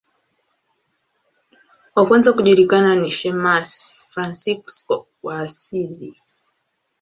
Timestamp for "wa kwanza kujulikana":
1.95-2.95